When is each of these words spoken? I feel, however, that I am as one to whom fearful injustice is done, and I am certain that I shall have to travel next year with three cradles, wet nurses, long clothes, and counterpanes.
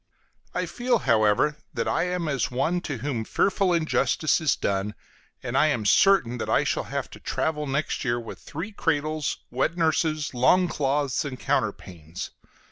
I 0.55 0.65
feel, 0.65 0.97
however, 0.97 1.57
that 1.75 1.87
I 1.87 2.05
am 2.05 2.27
as 2.27 2.49
one 2.49 2.81
to 2.89 2.97
whom 3.05 3.23
fearful 3.23 3.71
injustice 3.71 4.41
is 4.41 4.55
done, 4.55 4.95
and 5.43 5.55
I 5.55 5.67
am 5.67 5.85
certain 5.85 6.39
that 6.39 6.49
I 6.49 6.63
shall 6.63 6.85
have 6.85 7.07
to 7.11 7.19
travel 7.19 7.67
next 7.67 8.03
year 8.03 8.19
with 8.19 8.39
three 8.39 8.71
cradles, 8.71 9.37
wet 9.51 9.77
nurses, 9.77 10.33
long 10.33 10.67
clothes, 10.67 11.23
and 11.23 11.39
counterpanes. 11.39 12.31